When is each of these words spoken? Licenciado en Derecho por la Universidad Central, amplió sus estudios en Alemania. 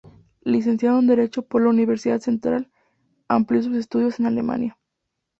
Licenciado 0.41 0.97
en 0.97 1.05
Derecho 1.05 1.43
por 1.43 1.61
la 1.61 1.69
Universidad 1.69 2.19
Central, 2.21 2.71
amplió 3.27 3.61
sus 3.61 3.75
estudios 3.77 4.19
en 4.19 4.25
Alemania. 4.25 4.75